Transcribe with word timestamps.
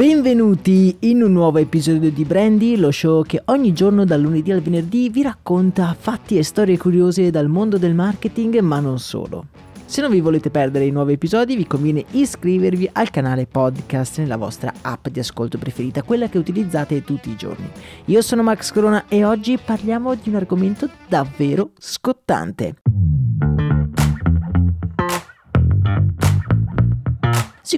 Benvenuti 0.00 0.96
in 1.00 1.22
un 1.22 1.32
nuovo 1.32 1.58
episodio 1.58 2.10
di 2.10 2.24
Brandy, 2.24 2.76
lo 2.76 2.90
show 2.90 3.22
che 3.22 3.42
ogni 3.44 3.74
giorno 3.74 4.06
dal 4.06 4.22
lunedì 4.22 4.50
al 4.50 4.62
venerdì 4.62 5.10
vi 5.10 5.20
racconta 5.20 5.92
fatti 5.92 6.38
e 6.38 6.42
storie 6.42 6.78
curiose 6.78 7.30
dal 7.30 7.48
mondo 7.48 7.76
del 7.76 7.92
marketing, 7.92 8.60
ma 8.60 8.80
non 8.80 8.98
solo. 8.98 9.48
Se 9.84 10.00
non 10.00 10.10
vi 10.10 10.20
volete 10.20 10.48
perdere 10.48 10.86
i 10.86 10.90
nuovi 10.90 11.12
episodi, 11.12 11.54
vi 11.54 11.66
conviene 11.66 12.02
iscrivervi 12.12 12.88
al 12.94 13.10
canale 13.10 13.46
podcast 13.46 14.20
nella 14.20 14.38
vostra 14.38 14.72
app 14.80 15.08
di 15.08 15.18
ascolto 15.18 15.58
preferita, 15.58 16.02
quella 16.02 16.30
che 16.30 16.38
utilizzate 16.38 17.04
tutti 17.04 17.28
i 17.28 17.36
giorni. 17.36 17.68
Io 18.06 18.22
sono 18.22 18.42
Max 18.42 18.72
Corona 18.72 19.04
e 19.06 19.22
oggi 19.22 19.58
parliamo 19.62 20.14
di 20.14 20.30
un 20.30 20.36
argomento 20.36 20.88
davvero 21.08 21.72
scottante. 21.78 22.76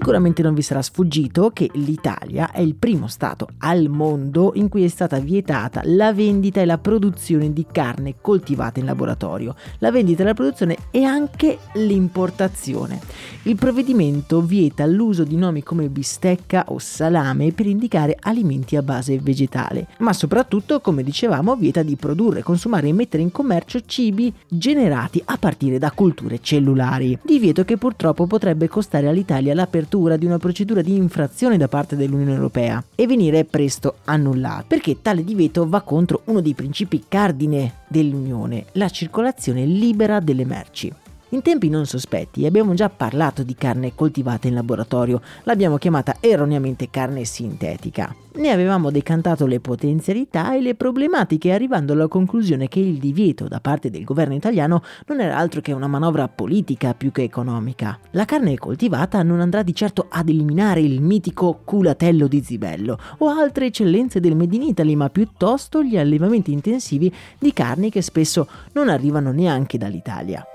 Sicuramente 0.03 0.43
non 0.43 0.55
vi 0.55 0.63
sarà 0.63 0.83
sfuggito 0.83 1.51
che 1.51 1.71
l'Italia 1.75 2.51
è 2.51 2.59
il 2.59 2.75
primo 2.75 3.07
Stato 3.07 3.47
al 3.59 3.87
mondo 3.87 4.51
in 4.57 4.69
cui 4.69 4.83
è 4.83 4.89
stata 4.89 5.21
vietata 5.21 5.81
la 5.85 6.13
vendita 6.13 6.61
e 6.61 6.65
la 6.65 6.77
produzione 6.77 7.53
di 7.53 7.65
carne 7.71 8.17
coltivata 8.21 8.81
in 8.81 8.87
laboratorio, 8.87 9.55
la 9.79 9.93
vendita 9.93 10.23
e 10.23 10.27
la 10.27 10.35
produzione 10.35 10.77
e 10.91 11.05
anche 11.05 11.59
l'importazione. 11.75 12.99
Il 13.45 13.55
provvedimento 13.55 14.41
vieta 14.41 14.87
l'uso 14.87 15.23
di 15.23 15.37
nomi 15.37 15.63
come 15.63 15.89
bistecca 15.89 16.65
o 16.67 16.81
salame 16.81 17.53
per 17.53 17.67
indicare 17.67 18.17
alimenti 18.19 18.75
a 18.75 18.83
base 18.83 19.21
vegetale, 19.21 19.87
ma 19.99 20.13
soprattutto, 20.13 20.81
come 20.81 21.05
dicevamo, 21.05 21.55
vieta 21.55 21.85
di 21.85 21.95
produrre, 21.95 22.43
consumare 22.43 22.89
e 22.89 22.93
mettere 22.93 23.23
in 23.23 23.31
commercio 23.31 23.81
cibi 23.87 24.35
generati 24.49 25.23
a 25.27 25.37
partire 25.37 25.79
da 25.79 25.93
culture 25.93 26.41
cellulari. 26.41 27.17
Divieto 27.23 27.65
che 27.65 27.77
purtroppo 27.77 28.27
potrebbe 28.27 28.67
costare 28.67 29.07
all'Italia 29.07 29.55
l'apertura 29.55 29.91
l'apertura 29.93 30.17
di 30.17 30.25
una 30.25 30.39
procedura 30.39 30.81
di 30.81 30.97
infrazione 30.97 31.59
da 31.59 31.69
parte 31.69 31.97
dell'Unione 31.97 32.33
Europea 32.33 32.83
e 32.95 33.07
venire 33.07 33.45
presto 33.45 33.97
annullato, 34.05 34.65
perché 34.69 35.03
tale 35.03 35.23
divieto 35.23 35.69
va 35.69 35.83
contro 35.83 36.23
uno 36.27 36.41
dei 36.41 36.55
principi 36.55 37.05
cardine 37.07 37.81
dell'Unione, 37.89 38.67
la 38.73 38.89
circolazione 38.89 39.67
libera 39.67 40.21
delle 40.21 40.45
merci. 40.45 40.93
In 41.33 41.41
tempi 41.41 41.71
non 41.71 41.87
sospetti 41.87 42.45
abbiamo 42.45 42.75
già 42.75 42.91
parlato 42.91 43.43
di 43.43 43.55
carne 43.55 43.95
coltivata 43.95 44.49
in 44.49 44.55
laboratorio, 44.55 45.23
l'abbiamo 45.45 45.79
chiamata 45.79 46.17
erroneamente 46.21 46.91
carne 46.91 47.25
sintetica. 47.25 48.15
Ne 48.35 48.51
avevamo 48.51 48.91
decantato 48.91 49.47
le 49.47 49.59
potenzialità 49.59 50.55
e 50.55 50.61
le 50.61 50.75
problematiche 50.75 51.51
arrivando 51.51 51.95
alla 51.95 52.07
conclusione 52.07 52.69
che 52.69 52.81
il 52.81 52.99
divieto 52.99 53.49
da 53.49 53.61
parte 53.61 53.89
del 53.89 54.05
governo 54.05 54.35
italiano 54.35 54.83
non 55.07 55.21
era 55.23 55.39
altro 55.39 55.63
che 55.63 55.73
una 55.73 55.87
manovra 55.87 56.29
politica 56.29 56.93
più 56.93 57.11
che 57.13 57.23
economica. 57.23 57.99
La 58.11 58.27
carne 58.27 58.59
coltivata 58.59 59.23
non 59.23 59.41
andrà 59.41 59.63
di 59.63 59.75
certo 59.75 60.09
ad 60.11 60.29
eliminare 60.29 60.81
il 60.81 61.01
mitico 61.01 61.63
culatello 61.65 62.27
di 62.27 62.43
Zibello 62.43 62.99
o 63.19 63.29
altre 63.29 63.67
eccellenze 63.67 64.21
del 64.21 64.37
Made 64.37 64.55
in 64.55 64.63
Italy, 64.65 64.95
ma 64.97 65.09
piuttosto 65.09 65.83
gli 65.83 65.97
allevamenti 65.97 66.53
intensivi 66.53 67.11
di 67.39 67.55
carni 67.55 67.89
che 67.89 68.03
spesso 68.03 68.47
non 68.73 68.91
arrivano 68.91 69.33
neanche 69.33 69.79
dall'Italia 69.79 70.47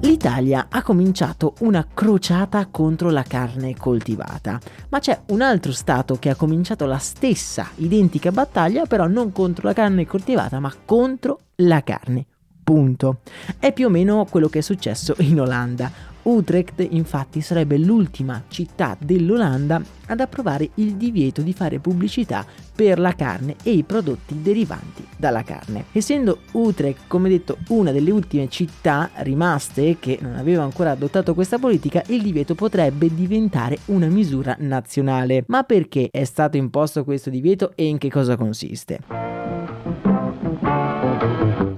l'Italia 0.00 0.66
ha 0.70 0.82
cominciato 0.82 1.54
una 1.60 1.86
crociata 1.92 2.66
contro 2.70 3.10
la 3.10 3.22
carne 3.22 3.76
coltivata, 3.76 4.60
ma 4.90 4.98
c'è 4.98 5.20
un 5.28 5.40
altro 5.42 5.72
Stato 5.72 6.16
che 6.18 6.30
ha 6.30 6.34
cominciato 6.34 6.86
la 6.86 6.98
stessa 6.98 7.68
identica 7.76 8.30
battaglia, 8.30 8.86
però 8.86 9.06
non 9.06 9.32
contro 9.32 9.66
la 9.66 9.74
carne 9.74 10.06
coltivata, 10.06 10.60
ma 10.60 10.72
contro 10.84 11.40
la 11.56 11.82
carne. 11.82 12.26
Punto. 12.62 13.20
È 13.58 13.72
più 13.72 13.86
o 13.86 13.90
meno 13.90 14.26
quello 14.28 14.48
che 14.48 14.58
è 14.58 14.62
successo 14.62 15.14
in 15.18 15.40
Olanda. 15.40 15.90
Utrecht 16.28 16.86
infatti 16.90 17.40
sarebbe 17.40 17.78
l'ultima 17.78 18.44
città 18.48 18.96
dell'Olanda 19.00 19.80
ad 20.06 20.20
approvare 20.20 20.68
il 20.74 20.96
divieto 20.96 21.40
di 21.40 21.54
fare 21.54 21.78
pubblicità 21.78 22.44
per 22.74 22.98
la 22.98 23.14
carne 23.14 23.56
e 23.62 23.70
i 23.70 23.82
prodotti 23.82 24.42
derivanti 24.42 25.06
dalla 25.16 25.42
carne. 25.42 25.86
Essendo 25.92 26.40
Utrecht, 26.52 27.06
come 27.06 27.30
detto, 27.30 27.56
una 27.68 27.92
delle 27.92 28.10
ultime 28.10 28.48
città 28.48 29.10
rimaste 29.16 29.96
che 29.98 30.18
non 30.20 30.36
aveva 30.36 30.62
ancora 30.62 30.90
adottato 30.90 31.32
questa 31.32 31.58
politica, 31.58 32.02
il 32.08 32.22
divieto 32.22 32.54
potrebbe 32.54 33.12
diventare 33.12 33.78
una 33.86 34.06
misura 34.06 34.54
nazionale. 34.58 35.44
Ma 35.46 35.62
perché 35.62 36.08
è 36.10 36.24
stato 36.24 36.58
imposto 36.58 37.04
questo 37.04 37.30
divieto 37.30 37.72
e 37.74 37.86
in 37.86 37.96
che 37.96 38.10
cosa 38.10 38.36
consiste? 38.36 39.37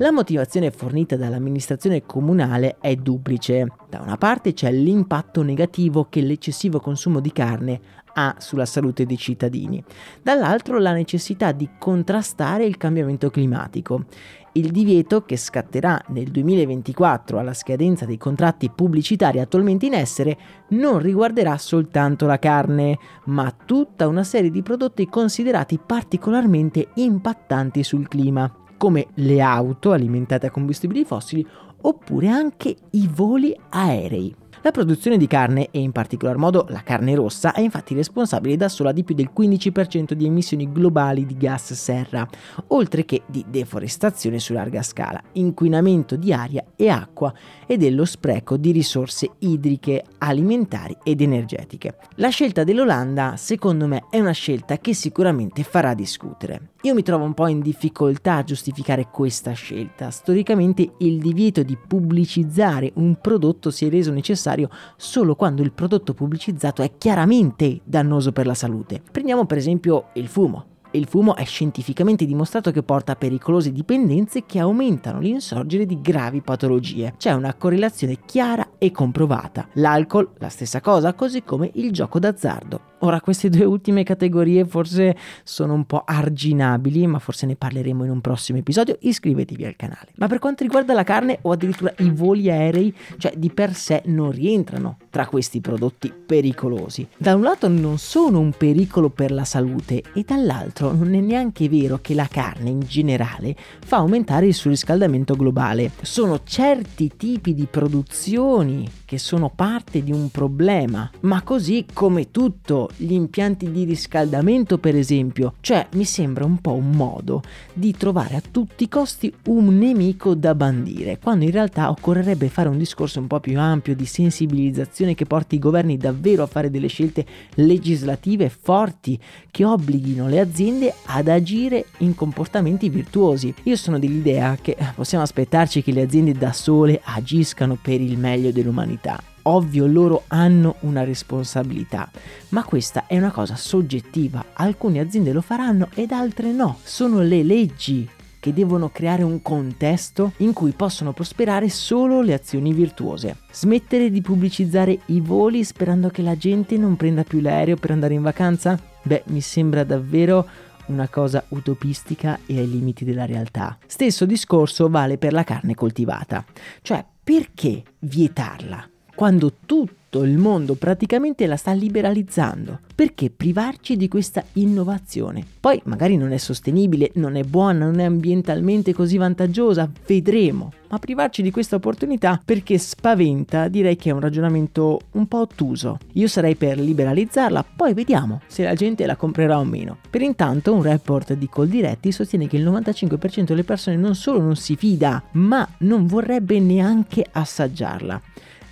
La 0.01 0.13
motivazione 0.13 0.71
fornita 0.71 1.15
dall'amministrazione 1.15 2.07
comunale 2.07 2.79
è 2.81 2.97
duplice. 2.97 3.67
Da 3.87 4.01
una 4.01 4.17
parte 4.17 4.55
c'è 4.55 4.73
l'impatto 4.73 5.43
negativo 5.43 6.07
che 6.09 6.23
l'eccessivo 6.23 6.81
consumo 6.81 7.21
di 7.21 7.31
carne 7.33 7.81
ha 8.15 8.37
sulla 8.39 8.65
salute 8.65 9.05
dei 9.05 9.19
cittadini, 9.19 9.85
dall'altro 10.23 10.79
la 10.79 10.95
necessità 10.95 11.53
di 11.53 11.69
contrastare 11.79 12.65
il 12.65 12.79
cambiamento 12.79 13.29
climatico. 13.29 14.07
Il 14.53 14.71
divieto, 14.71 15.23
che 15.23 15.37
scatterà 15.37 16.03
nel 16.09 16.31
2024 16.31 17.39
alla 17.39 17.53
scadenza 17.53 18.07
dei 18.07 18.17
contratti 18.17 18.71
pubblicitari 18.71 19.39
attualmente 19.39 19.85
in 19.85 19.93
essere, 19.93 20.39
non 20.69 20.99
riguarderà 20.99 21.59
soltanto 21.59 22.25
la 22.25 22.39
carne, 22.39 22.99
ma 23.27 23.55
tutta 23.67 24.09
una 24.09 24.25
serie 24.25 24.51
di 24.51 24.63
prodotti 24.63 25.07
considerati 25.11 25.79
particolarmente 25.79 26.89
impattanti 26.95 27.83
sul 27.83 28.09
clima 28.09 28.51
come 28.81 29.09
le 29.17 29.43
auto 29.43 29.93
alimentate 29.93 30.47
a 30.47 30.51
combustibili 30.51 31.05
fossili 31.05 31.47
oppure 31.83 32.29
anche 32.29 32.75
i 32.93 33.07
voli 33.13 33.55
aerei. 33.69 34.35
La 34.63 34.73
produzione 34.73 35.17
di 35.17 35.27
carne, 35.27 35.69
e 35.71 35.79
in 35.79 35.91
particolar 35.91 36.37
modo 36.37 36.67
la 36.69 36.83
carne 36.83 37.15
rossa, 37.15 37.55
è 37.55 37.63
infatti 37.63 37.95
responsabile 37.95 38.59
da 38.59 38.69
sola 38.69 38.93
di 38.93 39.05
più 39.05 39.15
del 39.15 39.31
15% 39.35 40.13
di 40.13 40.27
emissioni 40.27 40.71
globali 40.71 41.25
di 41.25 41.35
gas 41.39 41.73
serra, 41.73 42.29
oltre 42.67 43.07
che 43.07 43.23
di 43.25 43.43
deforestazione 43.49 44.39
su 44.39 44.53
larga 44.53 44.83
scala, 44.83 45.19
inquinamento 45.33 46.15
di 46.17 46.35
aria 46.35 46.63
e 46.77 46.91
acqua 46.91 47.33
e 47.67 47.79
dello 47.79 48.05
spreco 48.05 48.59
di 48.59 48.71
risorse 48.71 49.31
idriche, 49.39 50.05
alimentari 50.19 50.95
ed 51.05 51.23
energetiche. 51.23 51.97
La 52.17 52.29
scelta 52.29 52.63
dell'Olanda, 52.63 53.37
secondo 53.39 53.87
me, 53.87 54.05
è 54.11 54.21
una 54.21 54.33
scelta 54.33 54.77
che 54.77 54.93
sicuramente 54.93 55.63
farà 55.63 55.95
discutere. 55.95 56.73
Io 56.83 56.95
mi 56.95 57.03
trovo 57.03 57.25
un 57.25 57.33
po' 57.33 57.47
in 57.47 57.61
difficoltà 57.61 58.37
a 58.37 58.45
giustificare 58.45 59.09
questa 59.11 59.53
scelta. 59.53 60.11
Storicamente 60.11 60.93
il 60.99 61.19
divieto 61.19 61.63
di 61.63 61.77
pubblicizzare 61.77 62.93
un 62.97 63.19
prodotto 63.21 63.71
si 63.71 63.87
è 63.87 63.91
reso 63.91 64.13
necessario 64.13 64.49
solo 64.97 65.35
quando 65.35 65.63
il 65.63 65.73
prodotto 65.73 66.15
pubblicizzato 66.15 66.83
è 66.83 66.93
chiaramente 66.99 67.81
dannoso 67.85 68.33
per 68.33 68.47
la 68.47 68.55
salute. 68.55 69.03
Prendiamo 69.11 69.47
per 69.47 69.59
esempio 69.59 70.07
il 70.15 70.29
fumo. 70.29 70.65
Il 70.93 71.07
fumo 71.07 71.37
è 71.37 71.45
scientificamente 71.45 72.25
dimostrato 72.25 72.73
che 72.73 72.83
porta 72.83 73.13
a 73.13 73.17
pericolose 73.17 73.71
dipendenze 73.71 74.45
che 74.45 74.59
aumentano 74.59 75.21
l'insorgere 75.21 75.87
di 75.87 76.01
gravi 76.01 76.41
patologie. 76.41 77.15
C'è 77.17 77.33
una 77.33 77.55
correlazione 77.55 78.19
chiara 78.25 78.71
e 78.77 78.91
comprovata. 78.91 79.69
L'alcol, 79.75 80.31
la 80.39 80.49
stessa 80.49 80.81
cosa, 80.81 81.15
così 81.15 81.45
come 81.45 81.71
il 81.75 81.93
gioco 81.93 82.19
d'azzardo. 82.19 82.90
Ora 83.01 83.21
queste 83.21 83.49
due 83.49 83.65
ultime 83.65 84.03
categorie 84.03 84.65
forse 84.67 85.17
sono 85.43 85.73
un 85.73 85.85
po' 85.85 86.03
arginabili, 86.05 87.07
ma 87.07 87.19
forse 87.19 87.47
ne 87.47 87.57
parleremo 87.57 88.05
in 88.05 88.11
un 88.11 88.21
prossimo 88.21 88.59
episodio. 88.59 88.97
Iscrivetevi 89.01 89.65
al 89.65 89.77
canale. 89.77 90.09
Ma 90.17 90.27
per 90.27 90.39
quanto 90.39 90.65
riguarda 90.65 90.93
la 90.93 91.05
carne 91.05 91.39
o 91.43 91.53
addirittura 91.53 91.95
i 91.99 92.11
voli 92.11 92.51
aerei, 92.51 92.95
cioè 93.17 93.33
di 93.37 93.51
per 93.51 93.75
sé 93.75 94.03
non 94.07 94.31
rientrano 94.31 94.99
tra 95.09 95.27
questi 95.27 95.61
prodotti 95.61 96.13
pericolosi. 96.13 97.07
Da 97.17 97.35
un 97.35 97.43
lato 97.43 97.69
non 97.69 97.99
sono 97.99 98.39
un 98.39 98.53
pericolo 98.53 99.09
per 99.09 99.33
la 99.33 99.45
salute 99.45 100.03
e 100.15 100.25
dall'altro 100.27 100.93
non 100.93 101.15
è 101.15 101.21
neanche 101.21 101.69
vero 101.69 101.99
che 102.03 102.15
la 102.15 102.29
carne 102.31 102.69
in 102.69 102.81
generale 102.81 103.57
fa 103.85 103.97
aumentare 103.97 104.47
il 104.47 104.55
surriscaldamento 104.55 105.35
globale. 105.35 105.93
Sono 106.03 106.41
certi 106.45 107.13
tipi 107.17 107.55
di 107.55 107.67
produzioni 107.67 108.89
che 109.07 109.19
sono 109.19 109.51
parte 109.55 110.03
di 110.03 110.13
un 110.13 110.31
problema, 110.31 111.11
ma 111.21 111.43
così 111.43 111.87
come 111.93 112.31
tutto 112.31 112.90
gli 112.97 113.13
impianti 113.13 113.71
di 113.71 113.85
riscaldamento 113.85 114.79
per 114.79 114.97
esempio, 114.97 115.55
cioè 115.61 115.87
mi 115.93 116.05
sembra 116.05 116.45
un 116.45 116.59
po' 116.59 116.75
un 116.75 116.91
modo 116.91 117.43
di 117.73 117.93
trovare 117.97 118.37
a 118.37 118.43
tutti 118.51 118.85
i 118.85 118.89
costi 118.89 119.33
un 119.47 119.79
nemico 119.79 120.35
da 120.35 120.55
bandire, 120.55 121.19
quando 121.19 121.45
in 121.45 121.51
realtà 121.51 121.91
occorrerebbe 121.91 122.49
fare 122.49 122.69
un 122.69 122.79
discorso 122.79 123.21
un 123.21 123.27
po' 123.27 123.41
più 123.41 123.59
ampio 123.59 123.95
di 123.95 124.07
sensibilizzazione 124.07 125.15
che 125.15 125.27
porti 125.27 125.57
i 125.57 125.59
governi 125.59 125.97
davvero 125.97 126.43
a 126.43 126.47
fare 126.47 126.71
delle 126.71 126.89
scelte 126.89 127.25
legislative 127.55 128.49
forti 128.49 129.19
che 129.51 129.65
obblighino 129.65 130.29
le 130.29 130.41
aziende 130.41 130.95
ad 131.07 131.29
agire 131.29 131.87
in 131.99 132.15
comportamenti 132.15 132.89
virtuosi. 132.89 133.53
Io 133.65 133.77
sono 133.77 133.99
dell'idea 133.99 134.57
che 134.61 134.77
possiamo 134.95 135.25
aspettarci 135.25 135.83
che 135.83 135.93
le 135.93 136.03
aziende 136.03 136.33
da 136.33 136.53
sole 136.53 137.01
agiscano 137.03 137.79
per 137.81 138.01
il 138.01 138.19
meglio 138.19 138.53
dell'umanità 138.53 139.30
Ovvio 139.43 139.87
loro 139.87 140.25
hanno 140.29 140.77
una 140.81 141.05
responsabilità, 141.05 142.11
ma 142.51 142.65
questa 142.65 143.07
è 143.07 143.17
una 143.17 143.31
cosa 143.31 143.57
soggettiva. 143.57 144.45
Alcune 144.55 145.01
aziende 145.01 145.33
lo 145.33 145.41
faranno 145.41 145.89
ed 145.95 146.13
altre 146.13 146.53
no. 146.53 146.79
Sono 146.83 147.21
le 147.21 147.43
leggi 147.43 148.09
che 148.41 148.53
devono 148.55 148.89
creare 148.89 149.23
un 149.23 149.43
contesto 149.43 150.33
in 150.39 150.53
cui 150.53 150.73
possono 150.73 151.13
prosperare 151.13 151.69
solo 151.69 152.23
le 152.23 152.33
azioni 152.33 152.73
virtuose. 152.73 153.37
Smettere 153.53 154.11
di 154.11 154.23
pubblicizzare 154.23 154.99
i 155.07 155.21
voli 155.21 155.63
sperando 155.63 156.09
che 156.09 156.23
la 156.23 156.37
gente 156.37 156.77
non 156.77 156.97
prenda 156.97 157.23
più 157.23 157.41
l'aereo 157.41 157.77
per 157.77 157.91
andare 157.91 158.15
in 158.15 158.23
vacanza? 158.23 158.81
Beh, 159.03 159.25
mi 159.27 159.43
sembra 159.43 159.85
davvero 159.85 160.47
una 160.87 161.09
cosa 161.09 161.45
utopistica 161.49 162.41
e 162.47 162.59
ai 162.59 162.69
limiti 162.69 163.05
della 163.05 163.27
realtà. 163.27 163.79
Stesso 163.87 164.27
discorso 164.27 164.89
vale 164.89 165.19
per 165.19 165.33
la 165.33 165.45
carne 165.45 165.75
coltivata. 165.75 166.45
Cioè, 166.83 167.05
perché 167.23 167.83
vietarla? 168.01 168.89
Quando 169.21 169.53
tutto 169.67 170.23
il 170.23 170.39
mondo 170.39 170.77
praticamente 170.77 171.47
la 171.47 171.57
sta 171.57 171.73
liberalizzando. 171.73 172.79
Perché 172.95 173.29
privarci 173.29 173.99
di 173.99 174.09
questa 174.09 174.43
innovazione? 174.55 175.45
Poi 175.61 175.79
magari 175.85 176.17
non 176.17 176.33
è 176.33 176.39
sostenibile, 176.39 177.11
non 177.17 177.37
è 177.37 177.43
buona, 177.43 177.85
non 177.85 177.99
è 177.99 178.05
ambientalmente 178.05 178.95
così 178.95 179.19
vantaggiosa, 179.19 179.91
vedremo. 180.07 180.73
Ma 180.89 180.99
privarci 180.99 181.43
di 181.43 181.51
questa 181.51 181.77
opportunità 181.77 182.41
perché 182.43 182.79
spaventa, 182.79 183.69
direi 183.69 183.97
che 183.97 184.09
è 184.09 184.15
un 184.15 184.21
ragionamento 184.21 185.01
un 185.11 185.29
po' 185.29 185.41
ottuso. 185.41 185.99
Io 186.15 186.27
sarei 186.27 186.55
per 186.55 186.79
liberalizzarla, 186.79 187.63
poi 187.77 187.93
vediamo 187.93 188.41
se 188.47 188.65
la 188.65 188.73
gente 188.73 189.05
la 189.05 189.17
comprerà 189.17 189.59
o 189.59 189.65
meno. 189.65 189.99
Per 190.09 190.23
intanto 190.23 190.73
un 190.73 190.83
report 190.83 191.35
di 191.35 191.47
Coldiretti 191.47 192.11
sostiene 192.11 192.49
che 192.49 192.57
il 192.57 192.67
95% 192.67 193.43
delle 193.43 193.65
persone 193.65 193.97
non 193.97 194.15
solo 194.15 194.41
non 194.41 194.57
si 194.57 194.77
fida, 194.77 195.23
ma 195.33 195.69
non 195.81 196.07
vorrebbe 196.07 196.59
neanche 196.59 197.23
assaggiarla. 197.31 198.23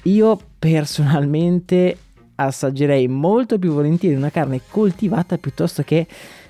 Io 0.09 0.41
personalmente 0.59 1.97
assaggerei 2.37 3.09
molto 3.09 3.59
più 3.59 3.73
volentieri 3.73 4.17
una 4.17 4.31
carne 4.31 4.63
coltivata 4.71 5.37
piuttosto 5.37 5.83
che 5.83 6.07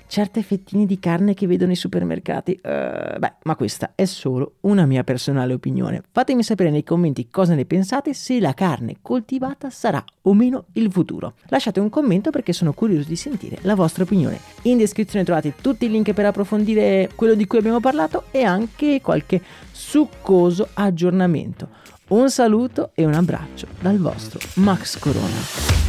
certe 0.07 0.41
fettine 0.43 0.85
di 0.85 0.97
carne 0.97 1.33
che 1.33 1.45
vedo 1.45 1.65
nei 1.65 1.75
supermercati. 1.75 2.57
Uh, 2.63 3.19
beh, 3.19 3.33
ma 3.43 3.55
questa 3.55 3.91
è 3.95 4.05
solo 4.05 4.53
una 4.61 4.85
mia 4.85 5.03
personale 5.03 5.53
opinione. 5.53 6.01
Fatemi 6.09 6.41
sapere 6.41 6.71
nei 6.71 6.83
commenti 6.83 7.27
cosa 7.29 7.53
ne 7.53 7.65
pensate, 7.65 8.13
se 8.13 8.39
la 8.39 8.53
carne 8.53 8.97
coltivata 9.01 9.69
sarà 9.69 10.03
o 10.21 10.33
meno 10.33 10.65
il 10.73 10.89
futuro. 10.89 11.33
Lasciate 11.47 11.81
un 11.81 11.89
commento 11.89 12.29
perché 12.31 12.53
sono 12.53 12.71
curioso 12.71 13.09
di 13.09 13.17
sentire 13.17 13.57
la 13.61 13.75
vostra 13.75 14.03
opinione. 14.03 14.39
In 14.63 14.77
descrizione 14.77 15.25
trovate 15.25 15.53
tutti 15.61 15.85
i 15.85 15.89
link 15.89 16.13
per 16.13 16.25
approfondire 16.25 17.09
quello 17.13 17.33
di 17.33 17.45
cui 17.45 17.59
abbiamo 17.59 17.81
parlato 17.81 18.23
e 18.31 18.43
anche 18.43 19.01
qualche 19.01 19.41
succoso 19.71 20.69
aggiornamento. 20.73 21.67
Un 22.09 22.31
saluto 22.31 22.89
e 22.95 23.05
un 23.05 23.13
abbraccio 23.13 23.67
dal 23.79 23.99
vostro 23.99 24.39
Max 24.55 24.97
Corona. 24.97 25.88